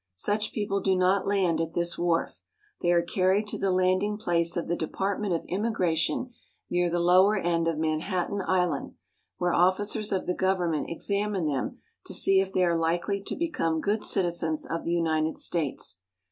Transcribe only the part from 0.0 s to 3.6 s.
Such people do not land at this wharf. They are carried to